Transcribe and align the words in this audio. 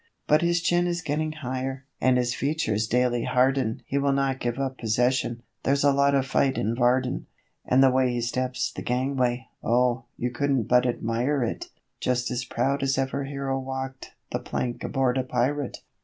But 0.25 0.41
his 0.41 0.61
chin 0.63 0.87
is 0.87 1.03
getting 1.03 1.31
higher, 1.31 1.85
and 2.01 2.17
his 2.17 2.33
features 2.33 2.87
daily 2.87 3.23
harden 3.25 3.83
(He 3.85 3.99
will 3.99 4.13
not 4.13 4.39
'give 4.39 4.57
up 4.57 4.79
possession' 4.79 5.43
there's 5.61 5.83
a 5.83 5.93
lot 5.93 6.15
of 6.15 6.25
fight 6.25 6.57
in 6.57 6.73
Varden); 6.73 7.27
And 7.65 7.83
the 7.83 7.91
way 7.91 8.09
he 8.11 8.19
steps 8.21 8.71
the 8.71 8.81
gangway! 8.81 9.45
oh, 9.63 10.05
you 10.17 10.31
couldn't 10.31 10.63
but 10.63 10.87
admire 10.87 11.43
it! 11.43 11.69
Just 11.99 12.31
as 12.31 12.45
proud 12.45 12.81
as 12.81 12.97
ever 12.97 13.25
hero 13.25 13.59
walked 13.59 14.15
the 14.31 14.39
plank 14.39 14.83
aboard 14.83 15.19
a 15.19 15.23
pirate! 15.23 15.81